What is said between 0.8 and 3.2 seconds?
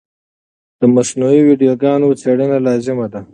مصنوعي ویډیوګانو څېړنه لازمي